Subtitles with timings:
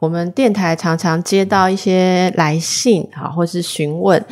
[0.00, 4.24] 我们电台常常接到一些来信啊，或是询问，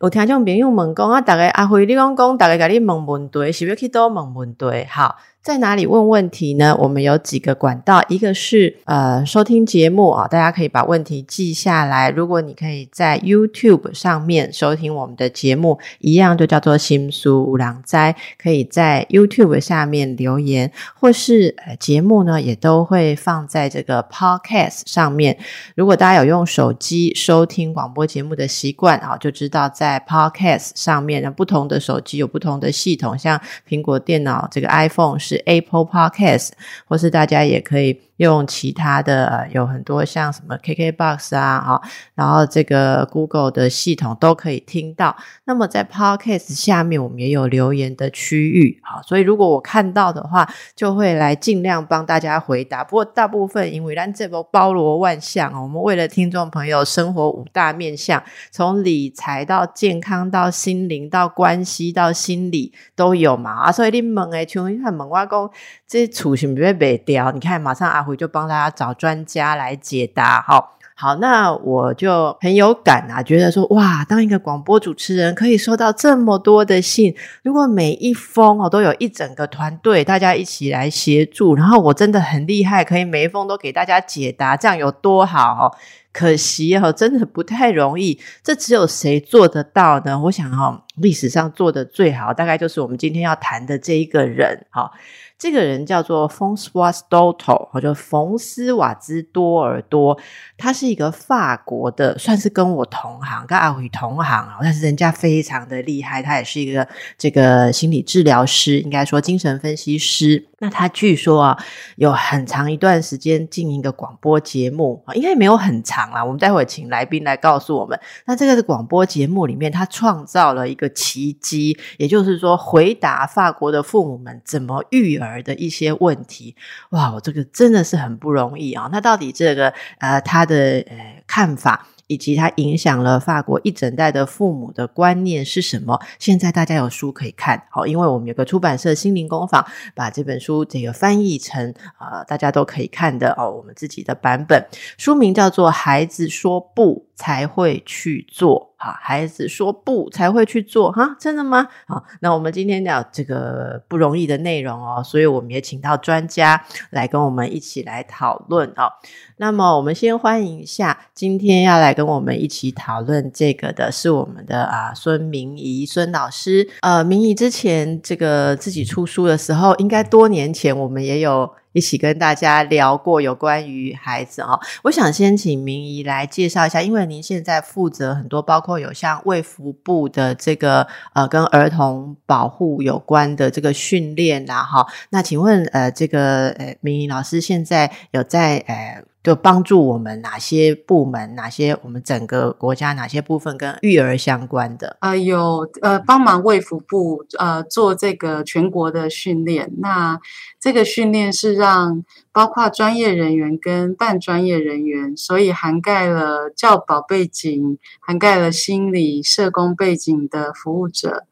[0.00, 4.86] 有听众朋友问讲啊，大概阿慧你讲讲，大概甲你问问题，是要去多问问题？
[4.88, 5.16] 好。
[5.44, 6.74] 在哪里问问题呢？
[6.80, 12.08] 我们有几个管道，一个是呃收听节目啊，大家可以把问题记下来。
[12.08, 25.36] 如果你可以在 YouTube 上面收听我们的节目，一样就叫做心书五郎斋，可以在 YouTube 下面留言，或是呃节目呢也都会放在这个 Podcast 上上面。
[25.76, 35.34] 如果大家有用手机收听广播节目的习惯啊，就知道在 Podcast 上面，那不同的手机有不同的系统，像苹果电脑这个 iPhone 是。
[35.44, 36.52] Apple Podcast，
[36.86, 38.00] 或是大家也可以。
[38.18, 41.82] 用其他的呃，有很多像什么 KKBox 啊，哈，
[42.14, 45.16] 然后这个 Google 的系统都可以听到。
[45.46, 52.84] 那么在 Podcast 下面，我们也有留言的区域，好，所以如果我看到的话，就会来尽量帮大家回答。
[52.84, 65.50] 不过大部分因为咱这波包罗万象我们为了听众朋友生活五大面向，从理财到健康到心灵到关系到心理都有嘛啊，所以你问诶，像你看问我讲
[65.88, 67.32] 这储是不会被掉？
[67.32, 68.04] 你看马上阿。
[68.04, 85.76] 辉就帮大家找专家来解答，好好，那我就很有感啊，觉得说哇，当一个广播主持人可以收到这么多的信，如果每一封哦都有一整个团队大家一起来协助，然后我真的很厉害，可以每一封都给大家解答，这样有多好？
[86.12, 90.16] 可惜哦，真的不太容易，这只有谁做得到呢？
[90.20, 94.92] 我想哈，历史上做的最好，大概就是我们今天要谈的这一个人，哈。
[95.38, 100.18] 这个人叫做 François Dolto，或者冯斯瓦兹多尔多，
[100.56, 104.58] 他是一个法国的，算是跟我同行，跟阿伟同行啊。
[104.62, 106.86] 但是人家非常的厉害，他也是一个
[107.18, 110.48] 这个心理治疗师，应该说精神分析师。
[110.60, 111.58] 那他据说啊，
[111.96, 116.24] 有很长一段时间经营一个广播节目啊，应该没有很长啦。
[116.24, 117.98] 我们待会请来宾来告诉我们。
[118.24, 126.54] 那这个广播节目里面，他创造了一个奇迹，也就是说，回答法国的父母们怎么育儿儿的一些问题。
[126.90, 128.88] 哇，我这个真的是很不容易啊。
[128.92, 131.86] 那到底这个呃，他的呃看法？
[132.06, 135.98] 以及它影响了法国一整代的父母的观念是什么？
[136.18, 144.66] 现在大家有书可以看，好，因为我们有个出版社心灵工坊把这本书这个翻译成呃大家都可以看的哦，我们自己的版本，
[144.98, 148.73] 书名叫做《孩子说不才会去做》。
[148.76, 151.68] 啊，孩子说不才会去做哈，真的吗？
[151.86, 158.90] 好，那我们今天聊这个不容易的内容哦，所以我们也请到专家来跟我们一起来讨论哦。
[159.38, 166.68] 那么我们先欢迎一下，今天要来跟我们一起讨论这个的是我们的啊孙明仪孙老师。
[166.80, 171.50] 呃，明仪之前这个自己出书的时候，应该多年前我们也有。
[171.74, 184.86] 一起跟大家聊过有关于孩子哈，我想先请明仪来介绍一下，因为您现在负责很多，包括有像卫福部的这个呃跟儿童保护有关的这个训练啦哈。
[185.10, 189.04] 那请问呃这个呃明仪老师现在有在呃。
[189.24, 194.98] 就帮助我们哪些部门，哪些我们整个国家哪些部分跟育儿相关的？
[195.00, 199.72] 啊，有呃，帮忙卫福部呃做这个全国的训练。
[199.78, 200.20] 那
[200.60, 211.24] 这个训练是让包括专业人员跟半专业人员，所以涵盖了教保背景、涵盖了心理社工背景的服务者，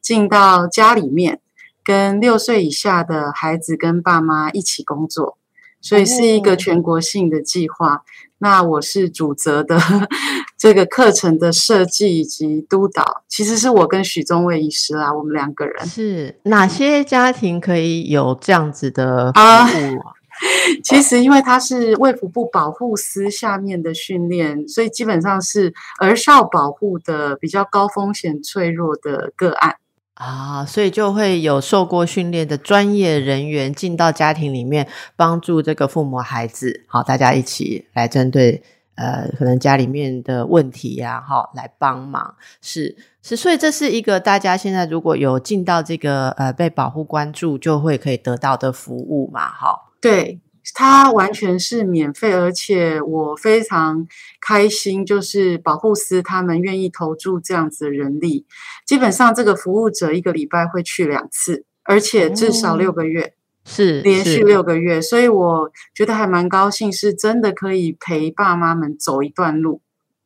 [0.00, 1.40] 进到家里面，
[1.82, 5.36] 跟六岁以下的孩子跟爸妈一起工作。
[5.80, 8.02] 所以是一个全国性的计划，
[8.38, 9.78] 那我是主责的
[10.58, 15.86] 这个课程的设计以及督导，其实是我跟许宗卫医师啦，我们两个人。
[15.86, 20.00] 是哪些家庭可以有这样子的服务？
[20.82, 29.76] 其实因为它是卫福部保护司下面的训练，所以基本上是儿少保护的比较高风险脆弱的个案。
[30.20, 34.86] 啊，所以就会有受过训练的专业人员进到家庭里面，
[35.16, 38.62] 帮助这个父母孩子，好，大家一起来针对
[38.96, 50.38] 呃，可能家里面的问题呀，好，来帮忙，是是，所以这是一个大家现在如果有进到这个呃被保护关注，就会可以得到的服务嘛，好，对。
[50.74, 54.06] 它完全是免费，而且我非常
[54.40, 58.44] 开心，就是保护司他们愿意投注这样子的人力。
[58.86, 63.34] 基本上，这个服务者一个礼拜会去两次，而且至少六个月，
[63.64, 65.00] 是连续六个月。
[65.00, 69.80] 所以我觉得还蛮高兴，是真的可以陪爸妈们走一段路。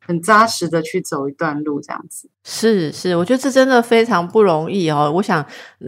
[0.07, 2.29] 很扎实的去走一段路，这样子。
[2.43, 5.11] 是是，我觉得这真的非常不容易哦。
[5.15, 5.43] 我想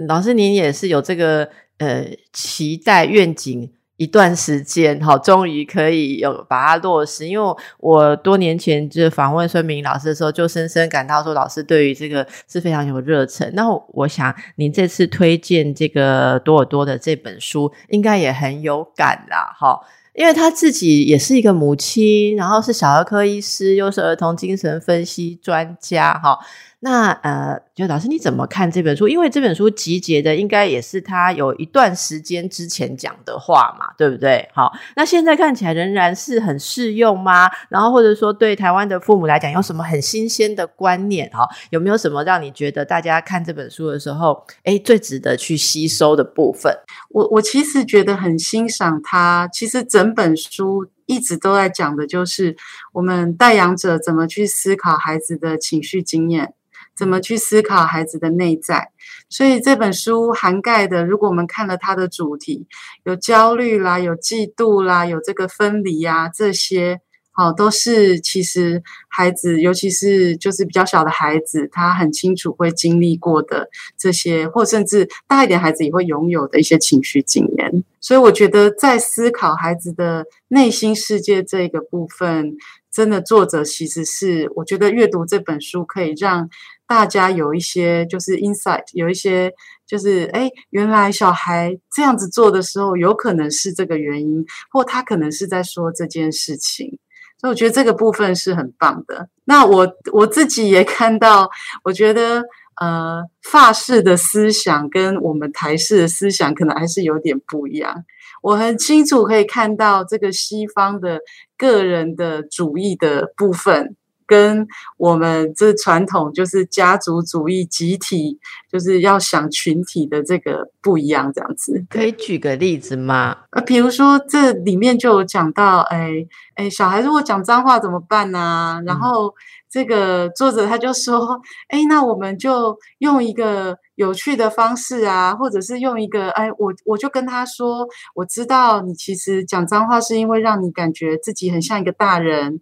[0.08, 1.48] 老师您也是有这个
[1.78, 2.04] 呃
[2.34, 3.72] 期待愿景。
[3.98, 7.28] 一段时间，哈，终于可以有把它落实。
[7.28, 13.52] 因为我多年前就访问孙明老师的时候，就深深感到说，老师对于这个是非常有热忱。
[13.56, 19.80] 那我想，您这次推荐这个多尔多的这本书，应该也很有感啦，哈，
[20.14, 26.38] 因为他自己也是一个母亲，然后是小儿科医师，又是儿童精神分析专家，哈。
[26.80, 29.08] 那呃，就老师你怎么看这本书？
[29.08, 34.48] 因为这本书集结的应该也是他有一段时间之前讲的话嘛，对不对？
[34.54, 37.50] 好，那现在看起来仍然是很适用吗？
[37.70, 41.28] 然后或者说对台湾的父母来讲，有什么很新鲜的观念？
[41.32, 46.72] 哈，有没有什么让你觉得大家看这本书的时候，哎，最值得去吸收的部分？
[47.10, 52.56] 我我其实觉得很欣赏他，其实整本书一直都在讲的就是
[52.94, 56.54] 我们带养者怎么去思考孩子的情绪经验。
[56.96, 58.92] 怎么去思考孩子的内在？
[59.30, 62.66] 所以这本书涵盖的，如果我们看了它的主题，
[63.04, 67.02] 有焦虑啦，有嫉妒啦，有这个分离呀，这些
[67.38, 77.84] 好都是其实孩子，尤其是就是比较小的孩子，他很清楚会经历过的这些，或甚至大一点孩子也会拥有的一些情绪经验。
[78.02, 82.56] 所以我觉得在思考孩子的内心世界这个部分，
[82.92, 86.50] 真的作者其实是我觉得阅读这本书可以让。
[86.90, 89.52] 大家有一些就是 insight，有一些
[89.86, 96.98] 就是哎，原来小孩这样子做的时候，有可能是这个原因，或他可能是在说这件事情，
[97.40, 99.30] 所以我觉得这个部分是很棒的。
[99.46, 101.50] 那我我自己也看到，
[101.84, 102.44] 我觉得
[102.82, 108.04] 呃，法式的思想跟我们台式的思想可能还是有点不一样。
[108.42, 111.20] 我很清楚可以看到这个西方的
[111.58, 113.96] 个人的主义的部分。
[114.28, 118.38] 跟我们这传统就是家族主义、集体
[118.70, 123.38] 就是要想群体的这个不一样，这样子可以举个例子吗？
[123.52, 126.12] 呃，比如说这里面就有讲到，哎
[126.56, 128.82] 哎，小孩如果讲脏话怎么办呢？
[128.86, 129.34] 然后
[129.70, 142.60] 这个作者他就说，哎，那我们就用一个有趣的方式啊，或者是用一个，哎，我我就跟他说，我知道你其实讲脏话是因为让你感觉自己很像一个大人，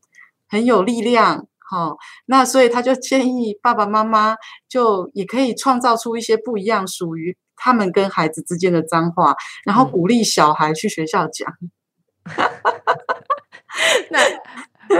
[0.47, 1.47] 很有力量。
[1.69, 1.97] 好，
[2.27, 4.35] 那所以他就建议爸爸妈妈
[4.69, 9.35] 就也可以创造出一些不一样属于他们跟孩子之间的脏话，
[9.65, 11.51] 然后鼓励小孩去学校讲。
[14.09, 14.19] 那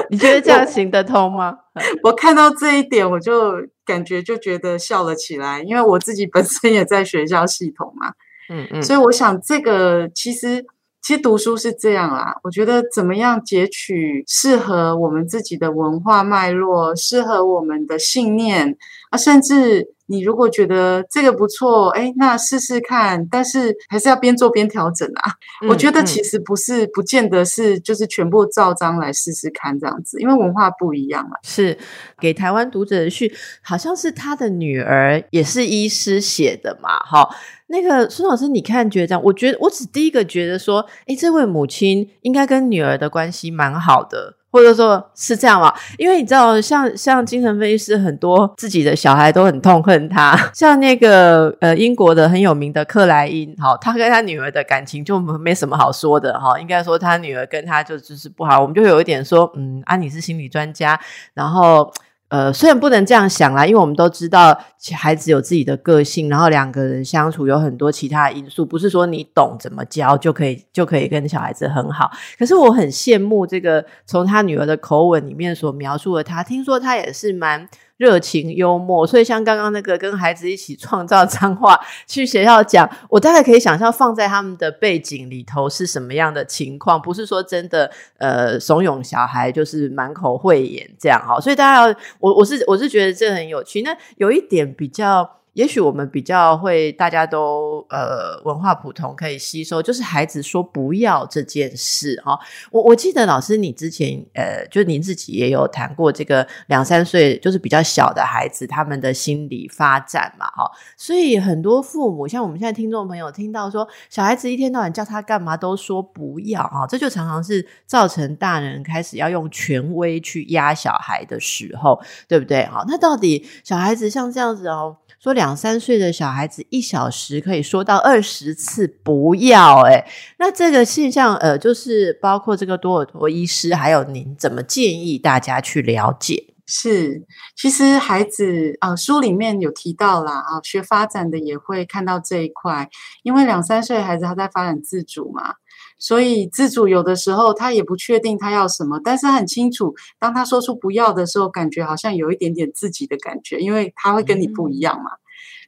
[0.09, 1.55] 你觉得这样行得通吗？
[2.03, 3.53] 我看到这一点，我就
[3.85, 8.13] 感觉就觉得笑了起来，因为我自己本身也在学校系统嘛，
[8.49, 10.65] 嗯嗯，所以我想这个其实。
[11.05, 18.75] 其实读书是这样啦，我觉得怎么样截取适合我们自己的文化脉络，适合我们的信念
[19.11, 25.31] 啊，甚至你如果觉得这个不错，哎，那试试看，但是还是要边做边调整啊。
[25.69, 31.37] 我觉得其实不是，不见得是就是全部照章来试试看这样子，因为文化不一样嘛。
[31.43, 31.77] 是
[32.19, 33.31] 给台湾读者的序，
[33.61, 37.29] 好像是他的女儿也是医师写的嘛，哈。
[37.67, 39.21] 那个孙老师，你看觉得这样？
[39.23, 45.73] 我觉得我只第一个觉得说，哎，这位母亲应该跟女儿的关系蛮好的，或者说是这样嘛？
[45.97, 56.59] 因为你知道，像像精神分析师很多自己的小孩都很痛恨他， 像那个呃英国的很有名的克莱因，好，他跟他女儿的感情就没什么好说的哈。
[56.59, 60.99] 应该说他女儿跟他就就是不好，我们就有一点说，嗯，啊，你是心理专家，
[61.33, 61.91] 然后。
[62.35, 64.59] 呃，虽然不能这样想啦，因为我们都知道
[64.93, 72.11] 孩子有自己的个性，然后两个人相处有很多其他因素，不是说你懂怎么教就可以就可以跟小孩子很好。
[72.37, 77.69] 可是我很羡慕这个从他女儿的口吻里面所描述的他，听说他也是蛮。
[77.97, 95.29] 热情幽默，所以像刚刚那个跟孩子一起创造脏话去学校讲，我大概可以想象放在他们的背景里头是什么样的情况，不是说真的呃怂恿小孩就是满口慧眼这样哈，所以大家要我我是我是觉得这很有趣，那有一点比较。
[95.55, 99.81] 也许我们比较会，大家都呃文化普通，可以吸收。
[99.81, 102.37] 就是孩子说不要这件事哈，
[102.71, 122.83] 我我记得老师你之前呃，就您自己也有谈过这个两三岁就是比较小的孩子他们的心理发展嘛哈，所以很多父母像我们现在听众朋友听到说小孩子一天到晚叫他干嘛都说不要哈，这就常常是造成大人开始要用权威去压小孩的时候，对不对哈？
[122.89, 125.55] 那到底小孩子像这样子哦，说两。
[125.55, 130.05] 三岁的小孩子一小时可以说到二十次不要，诶
[130.37, 136.53] 那这个现象，呃，就是包括这个多尔托医师，还有您怎么建议大家去了解？
[136.67, 137.23] 是，
[137.55, 142.87] 其实孩子啊，书里面有提到啦，啊，学发展的也会看到这一块，
[143.23, 145.55] 因为两三岁的孩子他在发展自主嘛。
[145.97, 155.11] 所以自主有的时候他也不确定他要什么，但是他很清楚，当他说出不要的时候，感觉好像有一点点自己的感觉，因为他会跟你不一样嘛。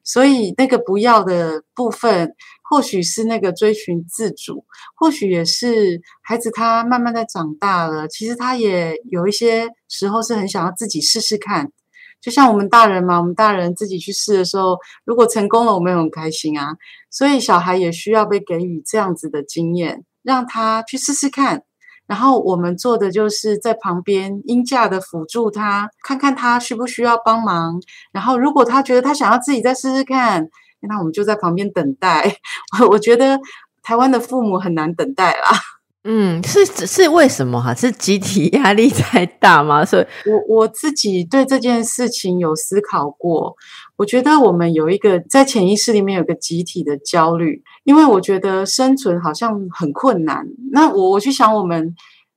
[0.04, 2.34] 所以那个不要的部分，
[2.70, 4.64] 或许是那个追寻自主，
[4.96, 11.72] 或许也是孩子他慢慢的长大了，其实他也有一些时候是很想要自己试试看。
[12.22, 16.78] 就像我们大人嘛，我们大人自己去试的时候，如果成功了，我们也很开心啊。
[17.12, 20.04] 所以小孩也需要被给予这样子的经验。
[20.28, 21.64] 让他去试试看，
[22.06, 27.82] 然后我们做的就是在旁边音架的辅助他，看看他需不需要帮忙。
[28.12, 30.46] 然后如果他觉得他想要自己再试试看，
[30.82, 32.40] 那我们就在旁边等待。
[32.82, 33.40] 我我觉得
[33.82, 35.50] 台湾的父母很难等待啦。
[36.10, 37.76] 嗯，是是为什么哈？
[37.76, 39.84] 是集体压力太大吗？
[39.84, 43.54] 所以，我我自己对这件事情有思考过。
[43.98, 50.48] 我觉得我们有一个在潜意识里面有个集体的焦虑，因为我觉得生存好像很困难。
[50.72, 51.94] 那我我去想我们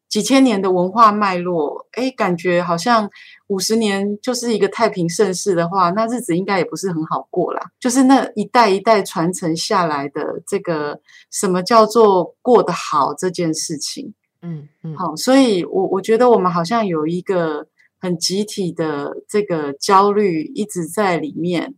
[0.08, 3.08] 几千年的文化脉络，哎，感觉好像
[3.50, 7.60] 五十年就是一个太平盛世的话，那日子应该也不是很好过啦。
[7.78, 10.98] 就是那一代一代传承下来的这个
[11.30, 17.66] 什么叫做过得好这件事情，嗯嗯，好，所以我我觉得我们好像有一个。
[18.02, 21.74] 很集体的这个焦虑一直在里面，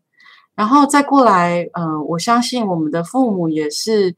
[0.55, 4.15] 然后再过来，嗯，我相信我们的父母也是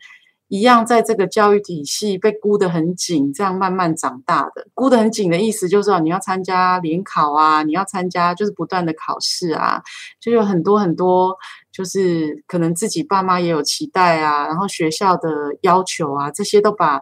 [0.49, 4.69] 一样，在这个教育体系被箍得很紧，这样慢慢长大的。
[4.75, 9.83] 箍得很紧的意思就是说，你要参加联考啊，你要参加就是不断的考试啊，
[10.21, 11.37] 就有很多很多，
[11.73, 15.29] 就是可能自己爸妈也有期待啊，然后学校的
[15.63, 17.01] 要求啊，这些都把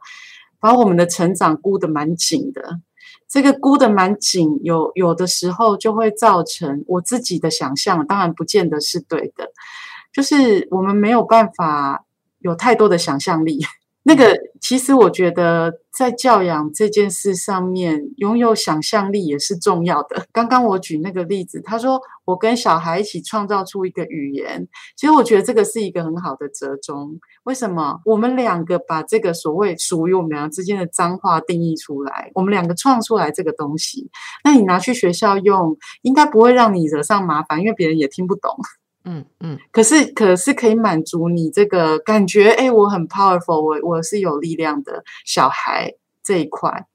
[0.61, 2.81] 把我们的成长箍得蛮紧的。
[3.29, 9.51] 这个箍得蛮紧，有有的时候就会造成我自己的想象，当然不见得是对的，
[10.13, 12.05] 就是我们没有办法
[12.43, 13.61] 有太多的想象力。
[14.05, 20.27] 那个其实我觉得在教养这件事上面，拥有想象力也是重要的。
[20.33, 27.21] 刚刚我举那个例子，他说我跟小孩一起创造出一个语言，其实我觉得这个是一个很好的折中。
[27.45, 28.01] 为什么？
[28.05, 34.11] 我们两个把这个所谓属于我们两个之间的脏话定义出来，我们两个创出来这个东西，
[34.43, 38.51] 那你拿去学校用，应该不会让你惹上麻烦，因为别人也听不懂。
[39.05, 46.87] 嗯嗯，可是可是可以满足你这个感觉，哎，我很 powerful，我我是有力量的小孩这一块，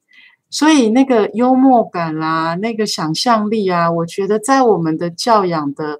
[0.49, 5.99] 所以那个幽默感啦，那个想象力啊，我觉得在我们的教养的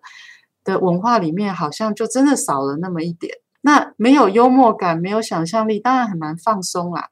[0.63, 3.33] 的文化里面，好像就真的少了那么一点。
[3.61, 7.09] 那没有幽默感，没有想象力，当然很难放松啦。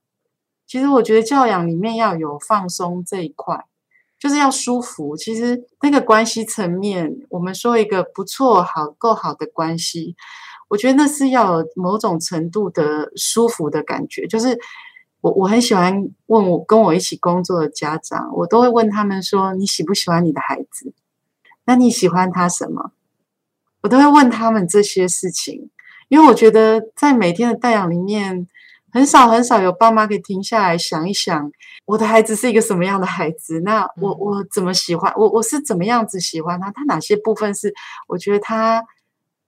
[0.65, 3.65] 其实我觉得教养里面要有放松这一块。
[4.17, 5.15] 就是要舒服。
[5.15, 10.15] 其实那个关系层面，我们说一个不错、好、够好的关系，
[10.69, 14.25] 我觉得那是要有某种程度的舒服的感觉。
[14.27, 14.57] 就是
[15.21, 20.93] 我我很喜欢问我跟我一起工作的家长，我都会问他们说：“你喜不喜欢你的孩子？
[21.65, 22.91] 那你喜欢他什么？”
[23.83, 25.69] 我都会问他们这些事情，
[26.07, 28.47] 因为我觉得在每天的带养里面。
[28.95, 31.51] 很少很少有爸妈可以停下来想一想，
[31.83, 33.59] 我的孩子是一个什么样的孩子？
[33.59, 35.29] 那我我怎么喜欢我？
[35.29, 36.71] 我是怎么样子喜欢他？
[36.71, 37.73] 他哪些部分是
[38.07, 38.81] 我觉得他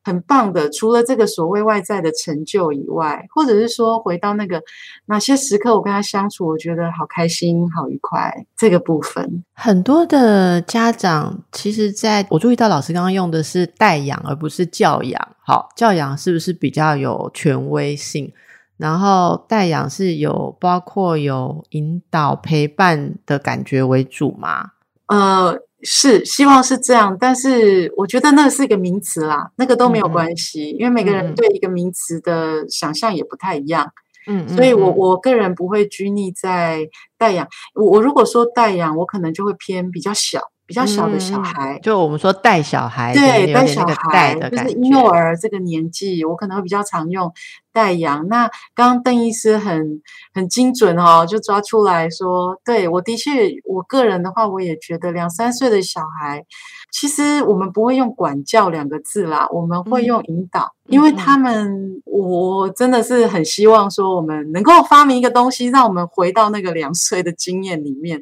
[0.03, 0.69] 很棒的？
[0.69, 4.61] 除了这个所谓外在的成就以外，或者是说回到那个
[5.05, 8.45] 哪些时刻我跟他相处，我觉得好开心、好愉快。
[8.57, 15.35] 这个部分，很多的家长其实在我注意到老师刚刚用的是代养而不是教养。
[15.45, 18.33] 好，教养是不是比较有权威性？
[18.77, 24.71] 然后代养是有包括有引导陪伴的感觉为主吗？
[25.07, 33.91] 呃，是希望是这样，但是我觉得那是一个名词啦，那个都没有关系，因为每个人对一个名词的想象也不太一样。
[34.29, 37.47] 嗯，所以我我个人不会拘泥在代养。
[37.73, 40.41] 我我如果说代养，我可能就会偏比较小。
[40.67, 47.31] 比较小的小孩，就我们说带小孩，对带小孩，就是婴幼儿这个年纪，我可能会比较常用
[47.71, 48.27] 带养。
[48.27, 50.01] 那刚刚邓医师很
[50.33, 56.43] 很精准哦，就抓出来说，对我的确，我个人的话，我也觉得两三岁的小孩，
[56.91, 60.73] 其实我们不会用管教两个字啦，我们会用引导。
[60.87, 68.21] 因为他们，我真的是很希望说，我们能够发明一个东西，让我们回到那个两岁的经验里面。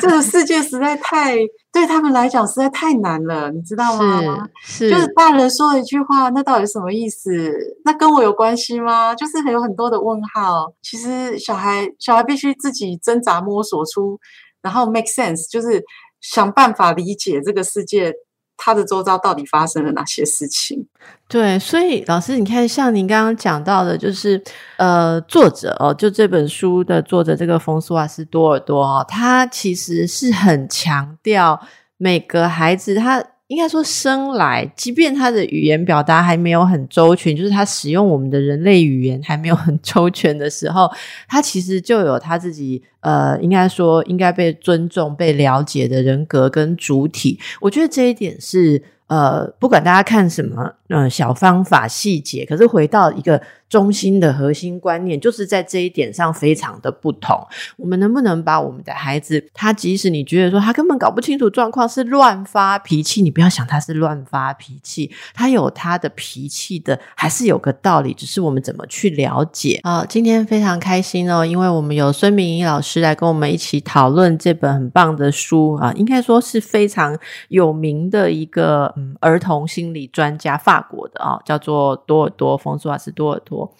[0.00, 1.36] 这个世界实在太
[1.72, 4.48] 对他们来讲实在太难了，你知道吗？
[4.60, 7.54] 是，就是大人说一句话，那到底什么意思？
[7.84, 9.14] 那跟我有关系吗？
[9.14, 10.72] 就是还有很多的问号。
[10.82, 14.18] 其实小孩小孩必须自己挣扎摸索出，
[14.62, 15.80] 然后 make sense，就是
[16.20, 18.12] 想办法理解这个世界。
[18.60, 20.84] 他的周遭到底发生了哪些事情？
[21.28, 24.42] 对，所以老师，你看，像您刚刚讲到的，就是
[24.78, 31.60] 呃，作者哦，就这本书的作者这个冯斯瓦斯多尔多哦，他其实是很强调
[31.98, 33.24] 每个孩子他。
[33.48, 40.86] 应该说，生来，即便他的语言表达还没有很周全，就是他使用我们的人类语言还没有很周全的时候，
[41.26, 47.38] 他其实就有他自己呃，应该说应该被尊重、被了解的人格跟主体。
[47.60, 50.74] 我觉得这一点是呃，不管大家看什么。
[50.88, 53.38] 呃，小方法细节，可是回到一个
[53.68, 57.38] 中心的核心观念，就是在这一点上非常的不同。
[57.76, 70.06] 我们能不能把我们的孩子，他即使你觉得说他根本搞不清楚状况，是乱发脾气，你不要想他是乱发脾气，他有他的脾气的，还是有个道理，只是我们怎么去了解啊？
[70.08, 77.16] 今天非常开心哦，因为我们有孙明仪老师是来跟我们一起讨论这本很棒的书啊，应该说是非常
[77.48, 80.78] 有名的一个嗯儿童心理专家法。
[80.88, 83.70] 国的啊，叫做多尔多，冯苏瓦斯多尔多。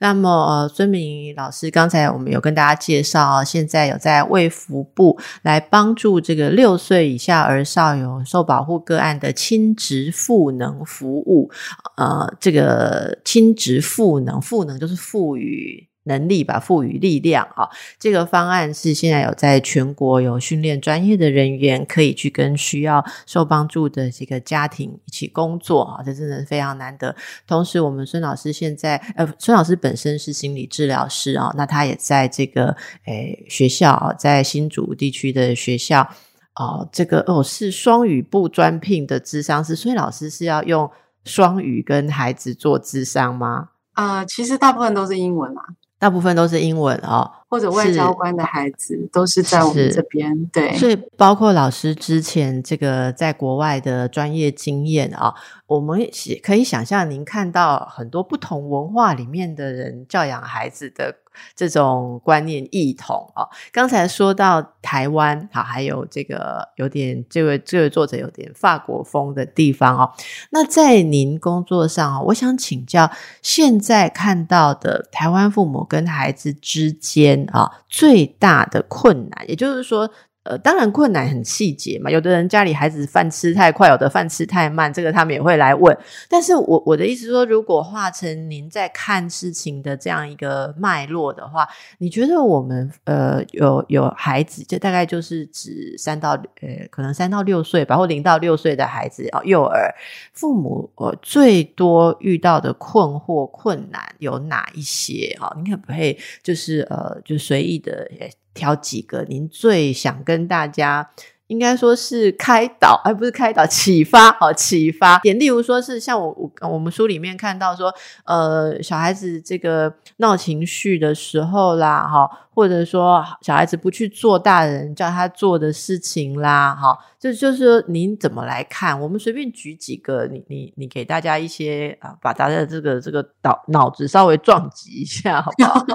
[0.00, 11.50] 那么，呃，孙明老师刚才我们有跟大家介绍啊，现在有在卫福部来帮助这个六岁以下儿少有受保护个案的亲职赋能服务。
[11.96, 15.88] 呃，这个亲职赋能，赋能就是赋予。
[16.08, 17.68] 能力吧，赋予力量啊！
[18.00, 26.02] 这个方案是现在有在全国有训练专业的人员，可以去跟需要受帮助的这个家庭一起工作啊！
[26.02, 27.14] 这真的非常难得。
[27.46, 36.08] 同时，我们孙老师现在，呃，孙老师本身是心理治疗师啊，那他也在这个诶学校啊，在新竹地区的学校
[36.54, 40.90] 哦，这个哦是双语部专聘的智商师，所以老师是要用
[41.24, 43.68] 双语跟孩子做智商吗？
[43.92, 45.62] 啊，其实大部分都是英文啊。
[45.98, 50.46] 大部分都是英文哦，或者外交官的孩子都是在我们这边。
[50.52, 55.34] 对，所以包括老师之前这个在国外的专业经验啊，
[55.66, 56.08] 我们
[56.42, 61.16] 可以想象，您看到很多不同文化里面的人教养孩子的。
[61.54, 70.12] 这种观念异同啊，刚才说到台湾，好，还有这个有点这位这位作者有点法国风的地方哦。
[70.50, 73.10] 那在您工作上我想请教，
[73.42, 80.10] 现在看到的台湾父母跟孩子之间啊，最大的困难，也就是说。
[80.48, 82.10] 呃，当然困难很细节嘛。
[82.10, 85.94] 有的人家里孩子饭吃太快，有的饭吃太慢，这个他们也会来问。
[86.26, 99.94] 但是我我的意思说，如果化成您在看事情的这样一个脉络的话，你觉得我们呃有有孩子，就大概就是指三到呃可能三到六岁吧，或零到六岁的孩子哦，幼儿
[100.32, 105.54] 父母呃最多遇到的困惑困难有哪一些啊？
[105.62, 108.10] 你可不可以就是呃就随意的
[108.58, 111.08] 挑几个您最想跟大家，
[111.46, 115.38] 应该说是开导，而不是开导，启发，好启发点。
[115.38, 117.94] 例如说是像我我我们书里面看到说，
[118.24, 122.28] 呃，小孩子这个闹情绪的时候啦，哈。
[122.58, 129.00] 或者说小孩子不去做大人叫他做的事情啦，哈，这就是说您怎么来看？
[129.00, 135.86] 我们随便举几个，你你你给大家一些啊，把大家的这个这个脑脑子稍微撞击一下，好不好？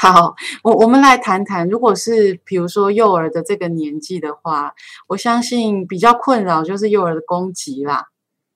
[0.00, 4.72] 好，我我们来谈谈，如果是比如说幼儿的这个年纪的话，
[5.08, 8.06] 我相信比较困扰就是幼儿的攻击啦。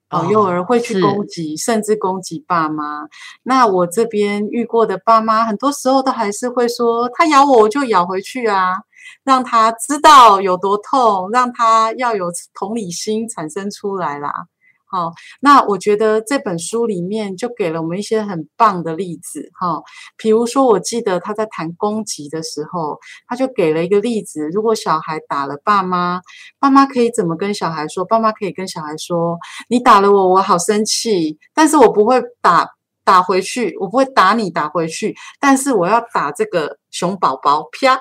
[0.08, 3.08] 哦，幼儿会去攻击，甚至攻击爸妈。
[3.42, 8.76] 那我这边遇过的爸妈，很多时候都还是会说：“他咬我，我就咬回去啊，
[9.22, 14.46] 让他知道有多痛，让他要有同理心产生出来啦。”
[14.94, 19.82] 好，那我觉得这本书里面就给了我们一些很棒的例子，哈。
[20.16, 26.20] 比如说，我记得他在谈攻击的时候，他就给了一个例子：如果小孩打了爸妈，
[26.60, 28.04] 爸妈可以怎么跟小孩说？
[28.04, 29.36] 爸妈可以跟小孩说
[29.68, 32.68] ：“你打了我，我好生气，但是我不会打
[33.04, 37.98] 打回去，我不会打你打回去，但是我要打这个熊宝宝，啪。”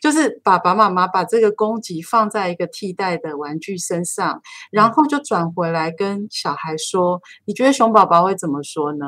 [0.00, 4.40] 就是爸爸妈妈把这个攻击放在一个替代的玩具身上，
[4.70, 9.06] 然后就转回来跟小孩说：“你觉得熊宝宝会怎么说呢？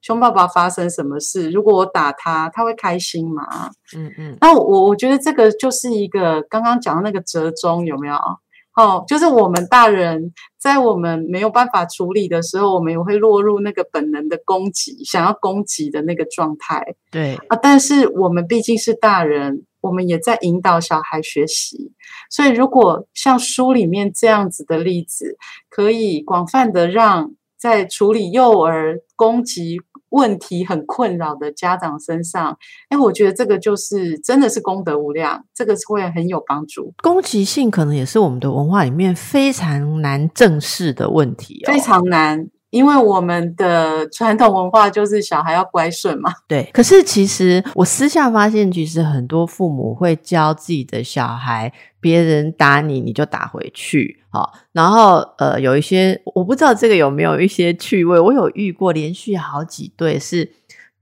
[0.00, 1.50] 熊宝宝发生什么事？
[1.50, 4.38] 如果我打他，他会开心吗？”嗯嗯。
[4.40, 8.14] 那我我觉得这个就是一个刚刚讲的那个折中，有没有？
[8.76, 16.84] 哦，就是我们大人在我们没有办法处理的时候，我们也会落入那个本能的攻击，想要攻击的那个状态。
[17.10, 19.64] 对啊，但是我们毕竟是大人。
[19.84, 21.92] 我们也在引导小孩学习。
[22.30, 25.36] 所以，如果像书里面这样子的例子，
[25.70, 29.78] 可以广泛的让在处理幼儿攻击。
[30.10, 32.56] 问题很困扰的家长身上，
[32.88, 36.94] 哎，我觉得这个就是真的是功德无量，这个是会很有帮助。
[37.02, 42.48] 攻击性可能也是我们的文化里面非常难正视的问题，非常难。
[42.74, 46.32] 因为我们的传统文化就是小孩要乖顺嘛。
[46.48, 54.24] 对，可是其实我私下发现，其实很多父母会教自己的小孩，别人打你，你就打回去。
[54.28, 60.52] 好，然后呃，有一些我不知道这个有没有一些趣味，我有遇过连续好几对是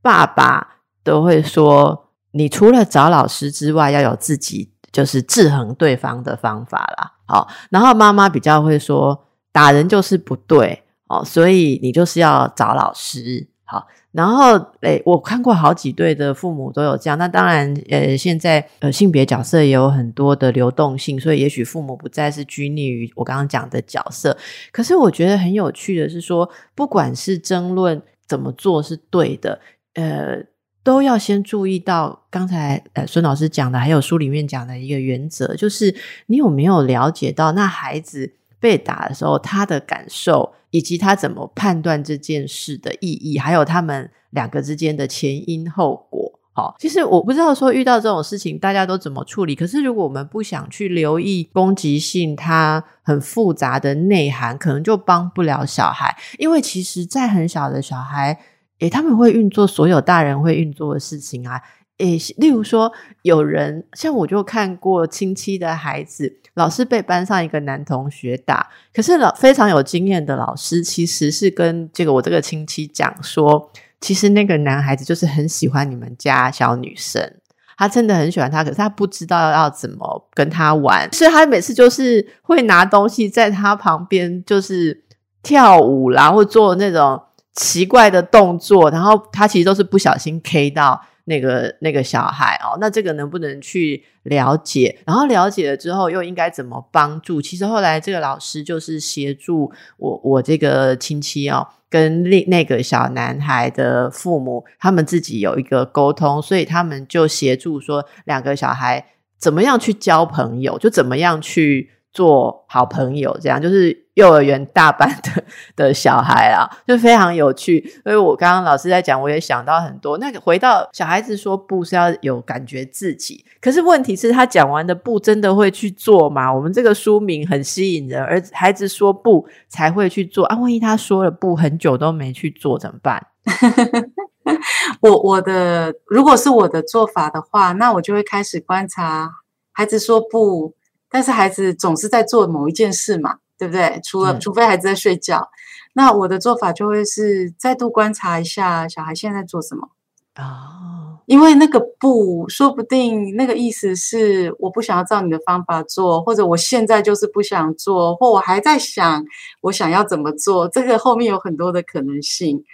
[0.03, 7.15] 爸爸都会说，你除了找老师之外，要有自己就是制衡对方的方法啦。
[7.25, 10.82] 好，然后妈妈比较会说，打人就是不对。
[11.13, 17.19] 哦，所以你就是要找老师，好，然后诶，我看过好几对的父母都有这样。
[17.19, 24.35] 那当然，呃，现在呃性别角色也有很多的流动性，所以也许父母不再是拘泥于我刚刚讲的角色。
[24.73, 29.61] 可是我觉得很有趣的是说，不管是争论怎么做是对的，
[29.93, 30.43] 呃，
[30.83, 35.95] 都要先注意到刚才呃孙老师讲的，还有书里面讲的一个原则，就是
[36.29, 40.55] 你有没有了解到那孩子被打的时候他的感受。
[40.75, 46.41] 以及他怎么判断这件事的意义，还有他们两个之间的前因后果。
[46.55, 49.55] 好，其实我不知道说遇到这种事情大家都怎么处理。
[49.55, 56.17] 可是如果我们不想去留意攻击性，它很复杂的内涵，可能就帮不了小孩。
[56.39, 58.41] 因为其实，在很小的小孩，
[58.79, 61.61] 诶，他们会运作所有大人会运作的事情啊。
[62.03, 77.35] 诶，例如说，有人像我就看过亲戚的孩子，老是被班上一个男同学打，可是老非常有经验的老师，其实是跟这个我这个亲戚讲说，其实那个男孩子就是很喜欢你们家小女生，
[77.77, 85.05] 他真的很喜欢她，可是他不知道要怎么跟他玩，所以他每次就是会拿东西在他旁边，就是
[85.41, 87.23] 跳舞啦，或做那种
[87.55, 91.01] 奇怪的动作，然后他其实都是不小心 K 到。
[91.25, 94.99] 那个那个小孩哦，那这个能不能去了解？
[95.07, 97.41] 然后了解了之后，又应该怎么帮助？
[97.41, 109.07] 其实后来这个老师就是协助我我这个亲戚哦，跟另那个小男孩的父母，他们自己有一个沟通，所以他们就协助说两个小孩
[109.39, 111.91] 怎么样去交朋友，就怎么样去。
[112.13, 115.45] 做好朋友，这样就是幼儿园大班的
[115.75, 117.83] 的小孩啊，就非常有趣。
[118.05, 120.19] 所以我刚刚老师在讲，我也想到很多。
[120.19, 126.53] 那个回到小孩子说不是要有感觉自己，可是问题是，他讲完的不真的会去做吗？
[126.53, 130.57] 我们这个书名很吸引人，而孩子说不才会去做啊。
[130.57, 133.29] 万一他说了不很久都没去做怎么办？
[135.01, 139.31] 我我的如果是我的做法的话，那我就会开始观察
[139.73, 140.75] 孩子说不。
[141.13, 144.01] 但是孩子总是在做某一件事嘛，对不对？
[144.03, 145.51] 除了除非孩子在睡觉，
[145.93, 149.91] 那我的做法就会是再度观察一下小孩现在做什么
[150.37, 159.23] 哦，因为那个不说不定那个意思是我不想要照你的方法做，或者我现在就是不想做，或我还在想
[159.61, 162.65] 我想要怎么做，这个后面有很多的可能性。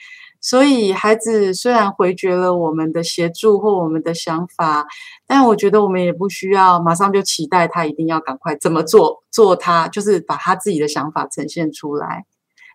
[0.40, 4.86] 所以，孩子虽然回绝了我们的协助或我们的想法，
[5.26, 12.24] 但我觉得我们也不需要马上就期待他一定要赶快怎么做做，他就是把他自己的想法呈现出来。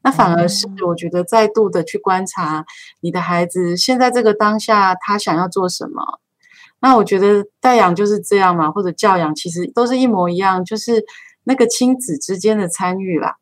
[0.04, 2.66] 那反而是我觉得再度的去观察
[3.00, 6.20] 你的孩子现在这个当下他想要做什么。
[6.82, 11.06] 那我觉得带养就是这样嘛，或者教养其实都是一模一样，就是
[11.46, 13.38] 那个亲子之间的参与啦。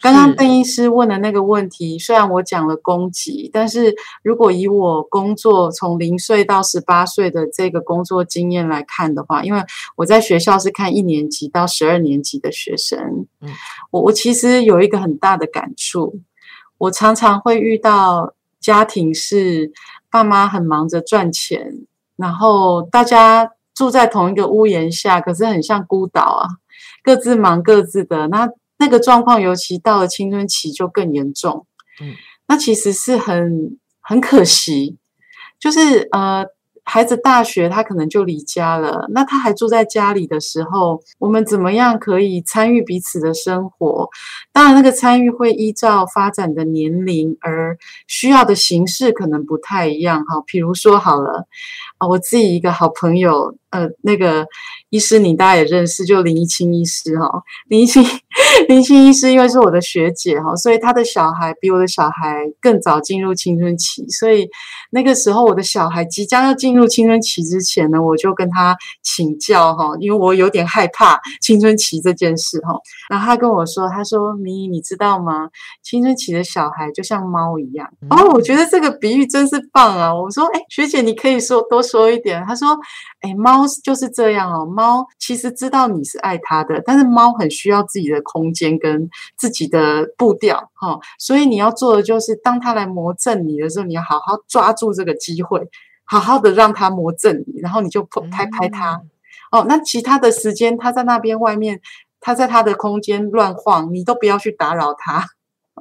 [0.00, 9.62] 刚刚邓医师问的那个问题，虽然我讲了攻击，但是如果以我工作从零岁到十八岁的这个工作经验来看的话，因为
[9.96, 13.50] 我在学校是看一年级到十二年级的学生，嗯，
[13.90, 16.20] 我我其实有一个很大的感触，
[16.78, 19.72] 我常常会遇到家庭是
[20.10, 21.74] 爸妈很忙着赚钱，
[22.16, 26.46] 然后大家住在同一个屋檐下，可是很像孤岛啊，
[27.02, 28.48] 各自忙各自的那。
[28.78, 31.66] 那个状况，尤其到了青春期就更严重。
[32.00, 32.14] 嗯，
[32.46, 34.96] 那其实是很很可惜，
[35.58, 36.46] 就是呃。
[36.90, 44.08] 孩子大学他可能就离家了，那他还住在家里的时候，我们怎么样可以参与彼此的生活？
[44.54, 50.42] 当然，那个参与会依照发展的年龄而需要的形式可能不太一样哈。
[50.46, 51.46] 比如说好了，
[51.98, 54.46] 啊，我自己一个好朋友，呃，那个
[54.88, 57.42] 医师你大家也认识，就林一清医师哈。
[57.68, 58.02] 林一清
[58.68, 64.48] 林心医师因为是我的学姐哈，所以她的小孩比我的小孩更早进入青春期，所以
[64.90, 72.74] 那个时候我的小孩即将要进入青春期之前呢，我就跟他请教哈，因为我有点害怕青春期这件事哈。
[73.08, 75.48] 然后他跟我说，他说：“咪，你知道吗？
[75.82, 80.14] 青春期的小孩就像猫一样。”哦，我觉得这个比喻真是棒啊！
[80.14, 82.78] 我说：“哎，学姐，你可以说多说一点。”他说
[83.20, 95.68] ：“哎，猫就是这样哦，猫其实知道你是爱它的，但是猫很需要自己的空间跟自己的步调哈，所以你要做的就是，当它来磨蹭你的时候，你要好好抓住这个机会，
[96.04, 99.02] 好好的让他磨正你，然后你就拍拍他。
[99.50, 101.80] 哦，那其他的时间，他在那边外面。
[102.20, 105.24] 他在他的空间乱晃，你都不要去打扰他。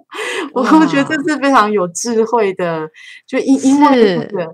[0.53, 2.87] 我觉得这是非常有智慧的，
[3.27, 4.47] 就因因为这个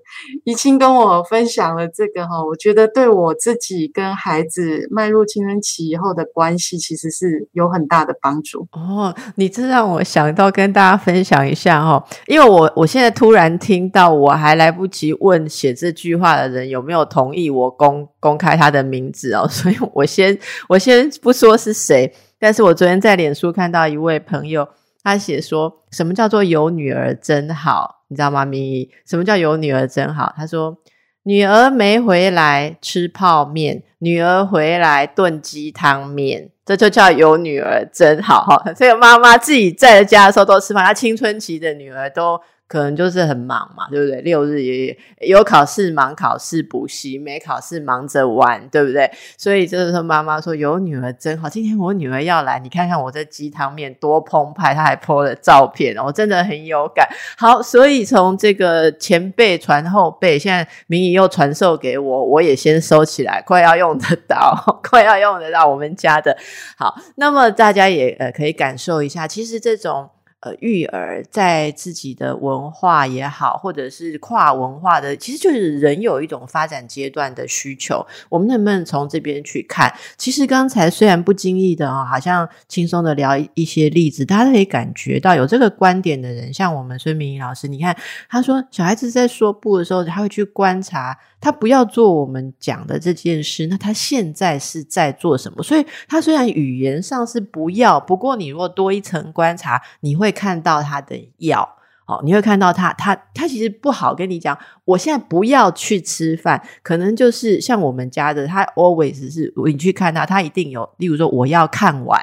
[0.44, 8.68] 怡清跟我分享了这个哈，我觉得对我自己跟孩子迈入青春期以后的关系，其实是有很大的帮助。
[8.72, 24.68] 哦，你这让我想到跟大家分享一下哈，因为我我现在突然听到，我还来不及问写这句话的人有没有同意我公公开他的名字哦， 所以我先我先不说是谁，但是我昨天在脸书看到一位朋友。
[25.04, 28.46] 他写说什么叫做有女儿真好，你知道吗？
[28.46, 30.34] 咪，什么叫有女儿真好？
[30.38, 30.78] 他说
[31.24, 38.72] 女儿没回来吃泡面，女儿回来炖鸡汤面，这就叫有女儿真好哈。
[38.74, 42.40] 这个妈妈自己在家的时候都吃饭，她青春期的女儿都。
[42.74, 44.20] 可能就是很忙嘛，对不对？
[44.22, 49.12] 六日也有考试，忙考试补习；没考试，忙着玩，对不对？
[49.38, 51.48] 所以就是说，妈妈说有女儿真好。
[51.48, 57.08] 今天我女儿要来，你看看我这鸡汤面多澎湃，她还 po 了照片，我真的很有感。
[57.38, 66.36] 好，所以从这个前辈传后辈，现在明仪又传授给我，我也先收起来，快要用得到， 快要用得到我们家的。
[66.76, 70.10] 好，那么大家也呃可以感受一下，其实这种。
[70.44, 78.06] 呃，育儿在自己的文化也好，或者是跨文化的，其实就是人有一种发展阶段的需求。
[78.28, 79.94] 我们能不能从这边去看？
[80.18, 87.96] 其实刚才虽然不经意的啊，好像轻松的聊一些例子，大家可以感觉到有这个观点的人，像我们孙明仪老师，你看
[88.30, 91.18] 他说小孩子在说不的时候，他会去观察。
[91.40, 95.62] 他不要做我们讲的这件事，那他现在是在做什么？
[95.62, 101.78] 所以，他虽然语言上是不要，不过你如果多一层观察，你会看到他的药。
[102.06, 104.58] 哦，你会看到他，他，他其实不好跟你讲。
[104.84, 110.90] 我现在不要去吃饭，可能就是像我们家的，他 always 是你去看他，他一定有。
[110.98, 112.20] 例如说，我要看完。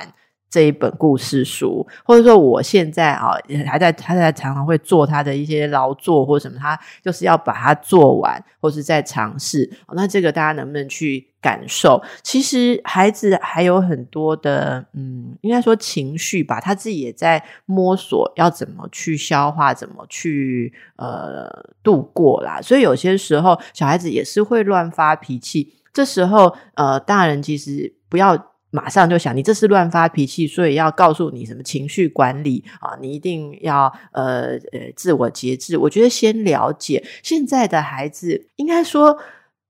[0.50, 3.30] 这一本故事书，或者说我现在啊
[3.64, 9.70] 还在，他在常常会做他的一些劳作或什么，他就是要把它做完，或是在尝试。
[9.92, 12.02] 那这个大家能不能去感受？
[12.24, 21.48] 其实孩子还有很多的，嗯，应该说情绪吧，他自己也在摸索要怎么去消化，怎么去呃
[21.84, 22.60] 度过啦。
[22.60, 28.49] 所以有些时候小孩子也是会乱发脾气，这时候呃大人其实不要。
[28.70, 32.96] 马上就想，你这是乱发脾气，所以要告诉你什么情绪管理啊？
[33.00, 35.76] 你一定要呃呃自我节制。
[35.76, 39.18] 我觉得先了解现在的孩子，应该说。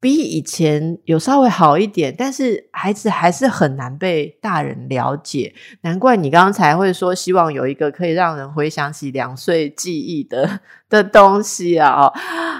[0.00, 5.54] 比以前有稍微好一点，但是孩子还是很难被大人了解。
[5.82, 12.10] 难怪你刚才会说，希望有一个可以让人回想起两岁记忆的的东西啊！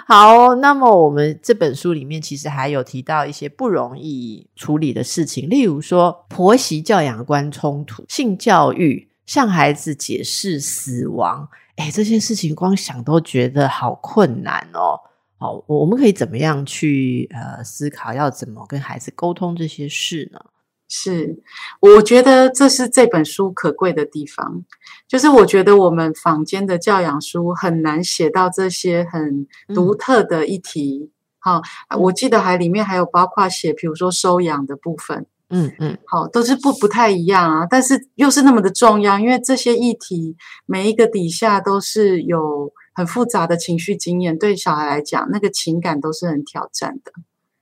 [0.07, 15.01] 好，那么我们这本书里面其实还有提到一些不容易处理的事情，例如说婆媳教养观冲突、性教育、向孩子解释死亡，哎，这些事情光想都觉得好困难哦。
[15.41, 20.39] 好，我们可以怎么样去呃思考，要怎么跟孩子沟通这些事呢？
[20.87, 21.43] 是，
[21.81, 24.67] 我觉得这是这本书可贵的地方，
[25.09, 31.11] 就是我觉得我们坊间的教养书很难写到这些很独特的议题。
[31.39, 31.63] 好，
[31.99, 42.71] 我记得还里面还有包括写，比如说收养的部分，嗯嗯，好，都是不不太一样啊，但是又是那么的重要，因为这些议题每一个底下都是有。
[43.01, 47.13] 很复杂的情绪经验，对小孩来讲，那个情感都是很挑战的。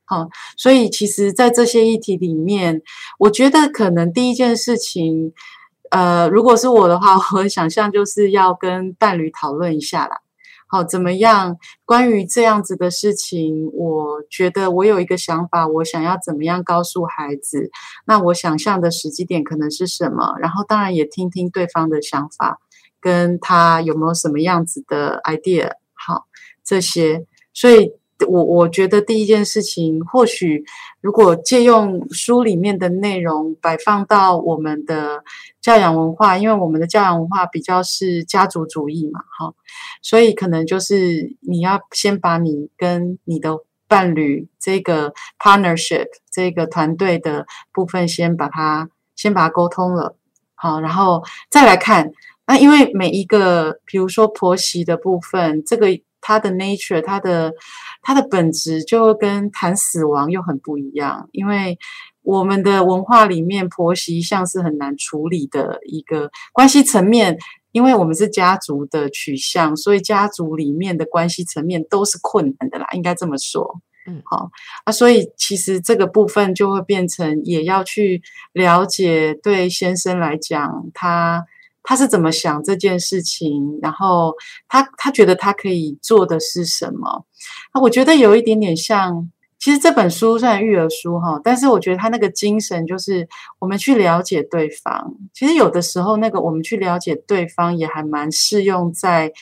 [0.04, 2.82] 好，所以其实，在这些议题里面，
[3.20, 5.32] 我觉得可能第一件事情，
[5.92, 10.16] 呃，如果是我的话，我想象就是要跟伴侣讨论一下啦。
[10.66, 11.56] 好，怎么样？
[11.84, 17.70] 关于这样子的事情，我觉得我有一个想法，我想要怎么样告诉孩子？
[18.06, 20.34] 那我想象的时机点可能是什么？
[20.40, 22.58] 然后，当然也听听对方的想法。
[23.00, 25.70] 跟他有没有什么样子的 idea？
[25.94, 26.26] 好，
[26.64, 27.92] 这些，所以
[28.26, 30.64] 我我觉得第一件事情，或许
[31.00, 35.22] 如果借用书里面的内容摆放到我们的
[35.60, 39.54] 教养文化，因为我们的教养文化比较是家族主义嘛，哈，
[40.02, 50.16] 所以可能就是你要先把你跟你的伴侣这个 partnership 这个团队的部分先把它先把它沟通了，
[50.54, 52.12] 好，然后再来看。
[52.48, 55.88] 那因为每一个，比如说婆媳的部分，这个
[56.22, 57.52] 它的 nature，它的
[58.00, 61.28] 它的本质就跟谈死亡又很不一样。
[61.32, 61.76] 因为
[62.22, 67.36] 我们的文化里面，婆媳像是很难处理的一个关系层面，
[67.72, 73.78] 因为我们是家族的取向，所以家族里面的关系层面都是困难的啦，应该这么说。
[74.06, 74.50] 嗯，好
[74.84, 78.22] 啊，所以其实这个部分就会变成也要去
[78.54, 81.44] 了解，对先生来讲，他。
[81.88, 83.78] 他是怎么想这件事情？
[83.80, 84.34] 然后
[84.68, 87.24] 他他觉得他可以做的是什么？
[87.72, 93.26] 啊，我觉得有一点点像，其实这本书算育儿书哈，但是我觉得他那个精神就是
[93.58, 95.14] 我们去了解对方。
[95.32, 99.32] 其实有的时候那个我们去了解对方也还蛮适用在。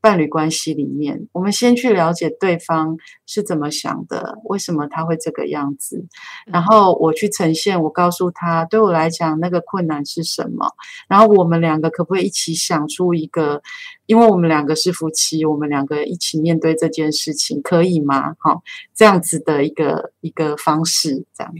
[0.00, 6.04] 伴侣关系里面，我们先去了解对方是怎么想的，为什么他会这个样子，
[6.46, 10.72] 然后我去呈现，我告诉他，对我来讲那个困难是什么，
[11.08, 13.60] 然后我们两个可不可以一起想出一个，
[14.06, 18.36] 因为我们两个是夫妻，我们两个一起面对这件事情，可以吗？
[18.38, 18.62] 好，
[18.94, 21.52] 这样子的一个一个方式，这样，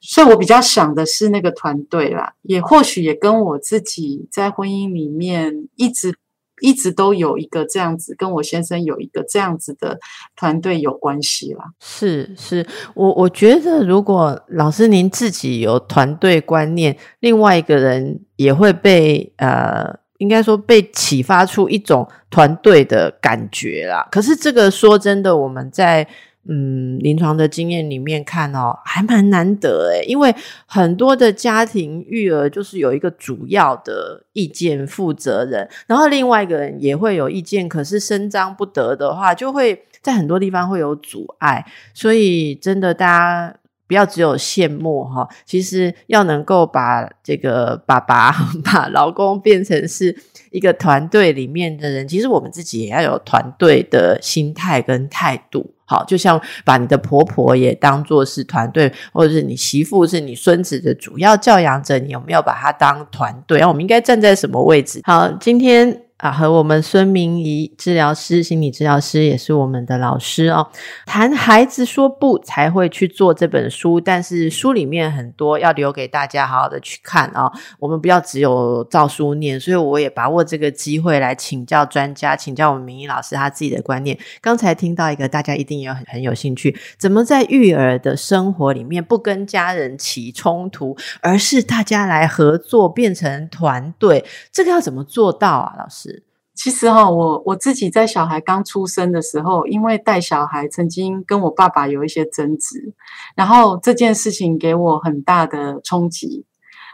[0.00, 6.14] 所以我比较想的是那个团队啦，也或许也跟我自己在婚姻里面一直。
[6.60, 9.98] 一直都有一个这样子，跟我先生有一个这样子的
[10.36, 11.64] 团队有关系啦。
[11.80, 24.08] 是是，我我觉得如果老师您自己有团队观念，另外一个人也会被呃，应该说被启发出一种团队的感觉啦。
[24.10, 26.08] 可是这个说真的，我们在。
[26.48, 30.34] 嗯，临床的经验里面看哦，还蛮难得诶，因为
[30.66, 41.64] 很多的家庭育儿就是有一个主要的意见负责人，然后另外一个人也会有意见，可是声张不得的话，就会在很多地方会有阻碍。
[41.92, 43.56] 所以真的，大家
[43.88, 48.32] 不要只有羡慕哈，其实要能够把这个爸爸
[48.64, 50.16] 把老公变成是
[50.56, 55.74] 一个团队里面的人，其实我们自己也要有团队的心态跟态度。
[55.84, 63.60] 好，就像把你的婆婆也当做是团队，或者是你媳妇是你孙子的主要教养者，你有没有把她当团队？
[63.66, 65.00] 我们应该站在什么位置？
[65.04, 66.05] 好，今天。
[66.18, 70.66] 啊，和我们孙明仪治疗师、心理治疗师也是我们的老师哦。
[71.04, 77.52] 谈孩子说不才会去做这本书，但是书里面很多要留给大家好好的去看哦。
[77.78, 84.18] 我们不要只有照书念，所以我也把握这个机会来请教专家，请教我们明仪老师他自己的观念。
[84.40, 96.06] 刚才听到一个，大家一定也很很有兴趣，怎么在育儿的生活里面不跟家人起冲突，而是大家来合作变成团队，这个要怎么做到啊，老师？
[96.56, 102.94] 其实哈，我我自己在小孩刚出生的时候，因为带小孩，曾经跟我爸爸有一些争执，
[103.36, 106.46] 然后这件事情给我很大的冲击。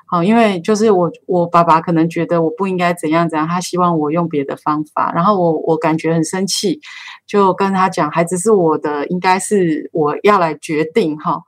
[0.07, 6.81] 好，因为就是我我爸爸可能觉得我不应该怎样怎样，他希望我用别的方法，然后我我感觉很生气，
[7.27, 11.40] 就跟他讲，孩子是我的，应该是我要来决定哈。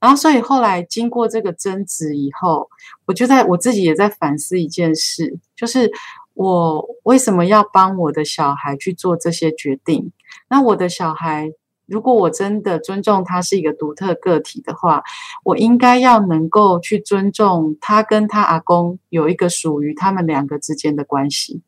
[0.00, 2.68] 然后所以后来经过这个争执以后，
[3.06, 5.92] 我就在我自己也在反思一件事，就是。
[6.34, 10.12] 我为什么要帮我的小孩去做这些决定？
[10.48, 11.50] 那我的小孩，
[11.86, 15.02] 如果我真的尊重他是一个独特个体的话，
[15.44, 21.62] 我应该要能够去尊重他跟他阿公有一个属于他们两个之间的关系。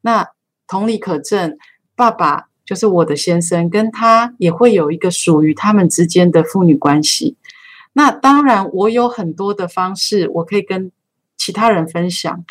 [0.00, 0.28] 那
[0.66, 1.58] 同理可证，
[1.96, 7.36] 爸爸就是我的先生，跟他也会有一个属于他们之间的父女关系。
[7.92, 10.90] 那当然，我有很多的方式，我可以跟
[11.36, 12.44] 其他人分享。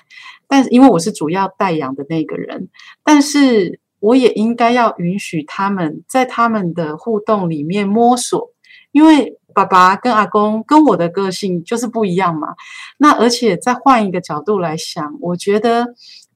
[0.51, 2.67] 但是因为我是主要带养的那个人，
[3.05, 8.49] 但是我也应该要允许他们在他们的互动里面摸索，
[8.91, 12.49] 因为爸爸跟阿公跟我的个性就是不一样嘛。
[12.97, 15.87] 那而且再换一个角度来想，我觉得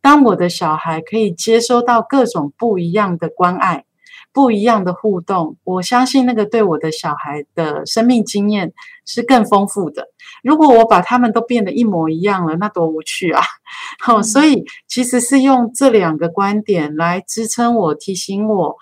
[0.01, 3.83] 当我的小孩可以接收到各种不一样的关爱。
[4.31, 8.73] 不一样的互动，我相信那个对我的小孩的生命经验
[9.05, 10.09] 是更丰富的。
[10.45, 13.41] 如果我把他们都变得一模一样了，那多无趣啊！
[13.99, 18.75] 好， 所以其实是用这两个观点来支撑我，提醒我。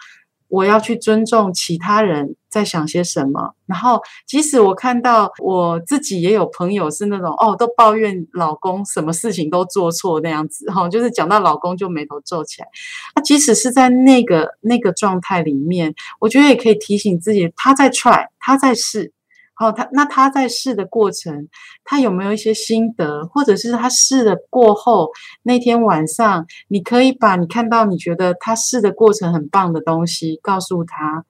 [0.49, 12.67] 我要去尊重其他人在想些什么，然后即使我看到我自己也有朋友是那种哦，都抱怨老公什么事情都做错那样子，哈， 就是讲到老公就眉头皱起来。
[13.15, 19.11] 那即使是在那个那个状态里面，我觉得也可以提醒自己，他在 try，他在试。
[19.63, 21.47] 好，他那他在试的过程，
[21.85, 25.09] 他有没有一些心得，或者是他试了过后
[25.43, 31.23] 那天晚上，你可以把你看到你觉得他试的过程很棒的东西告诉他，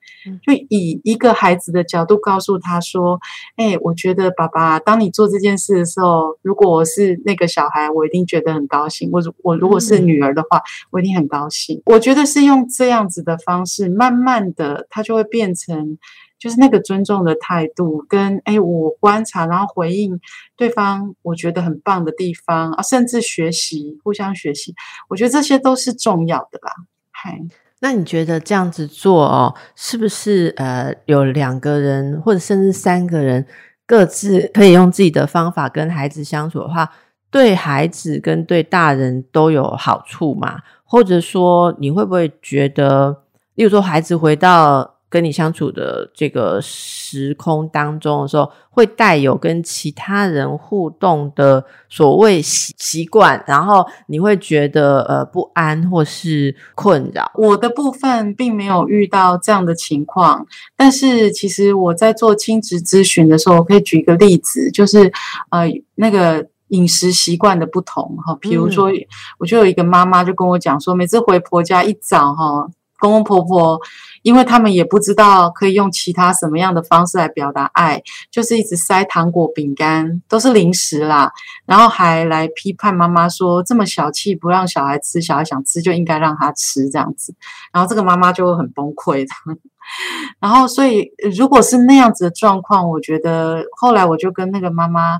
[0.45, 3.19] 就以一个孩子的角度告诉他说
[3.55, 9.09] ：“哎，我觉得爸爸，当你做这件事的时候，如果我是那个小孩，我一定觉得很高兴。
[9.11, 11.81] 我我如果是女儿的话，我一定很高兴。
[11.85, 15.99] 我觉得是用这样子的方式，慢慢的，他就会变成。”
[16.43, 20.19] 就是那个尊重的态度，跟哎，我观察，然后回应
[20.57, 24.75] 对方，我觉得很棒的地方啊，甚至学习，互相学习，
[25.07, 26.73] 我觉得这些都是重要的啦。
[27.11, 27.39] 嗨，
[27.79, 33.47] 那你觉得这样子做哦，是不是呃，有两个人或者甚至三个人
[33.85, 36.91] 各自可以用自己的方法跟孩子相处的话，
[37.31, 40.59] 对孩子跟对大人都有好处嘛？
[40.83, 43.23] 或者说，你会不会觉得，
[43.55, 57.31] 例如说，孩子回到跟你相处的这个时空当中的时候，会带有跟其他人互动的所谓习习惯，然后你会觉得呃不安或是困扰。
[57.35, 65.13] 我的部分并没有遇到这样的情况，但是其实我在做亲子咨询的时候，我可以举一个例子，就是
[65.51, 68.89] 呃那个饮食习惯的不同哈，比如说
[69.37, 72.67] 我就有一个妈妈就跟我讲说，每次回婆家一早哈。
[72.99, 73.77] 公公婆婆，
[74.23, 78.01] 因为他们也不知道可以用其他什么样的方式来表达爱，
[78.31, 81.31] 就是一直塞糖果、饼干，都是零食啦。
[81.67, 87.35] 然后还来批判妈妈说这么小气，不让小孩吃，小孩想吃就应该让他吃这样子。
[87.71, 89.59] 然后这个妈妈就会很崩溃的。
[90.39, 95.19] 然后所以如果是那样子的状况，我觉得后来我就跟那个妈妈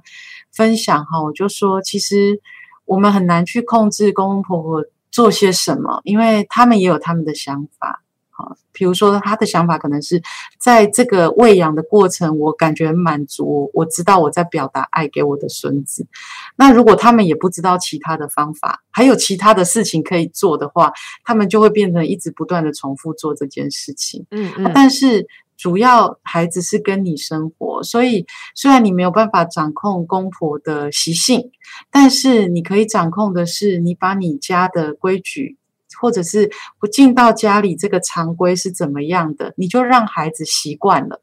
[0.52, 2.40] 分享哈，我就说其实
[2.86, 4.84] 我们很难去控制公公婆婆。
[5.14, 6.02] 做些什么？
[6.06, 8.02] 因为他们也有他们的想法，
[8.36, 10.22] 好，比如说他的想法可能是
[10.60, 16.08] 在这个喂养的过程，我感觉满足，我知道我在表达爱给我的孙子。
[16.56, 20.92] 那如果他们也不知道其他的方法，还有其他的事情可以做的话，
[21.24, 24.26] 他们就会变成一直不断的重复做这件事情。
[24.32, 25.28] 嗯嗯，但是。
[25.56, 28.26] 主要孩子是跟你生活，所以
[28.56, 31.52] 虽然你没有办法掌控公婆的习性，
[31.92, 35.58] 但是你可以掌控的是，你把你家的规矩，
[36.00, 41.22] 或者是不进到家里这个常规是怎么样的，你就让孩子习惯了。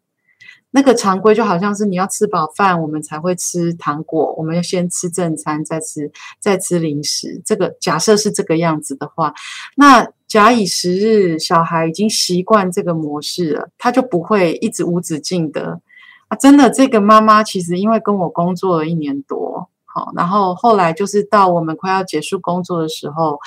[0.73, 7.43] 那个常规就好像是你要吃饱饭，我们才会吃糖果，我们要先吃正餐，再吃再吃零食。
[7.45, 9.35] 这个假设是这个样子的话，
[9.77, 15.81] 那假以时日，小孩已经习惯这个模式了，他就不会一直无止境的
[16.29, 16.37] 啊！
[16.37, 23.41] 真的，这个妈妈其实因为跟我工作了一年多，好，然后后来就是到我们快要结束工作的时候，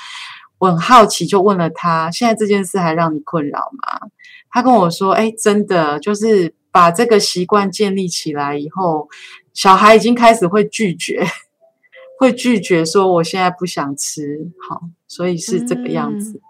[0.58, 4.08] 我很好奇，就问了他：现在这件事还让你困扰吗？
[4.50, 6.54] 他跟我说：哎，真的就是。
[6.74, 9.08] 把这个习惯建立起来以后，
[9.52, 11.24] 小孩已经开始会拒绝，
[12.18, 16.40] 会拒绝说我现在不想吃，好，所以是这个样子。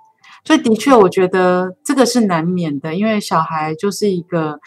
[0.43, 4.59] 所以的确，我觉得这个是难免的，因为小孩就是一个，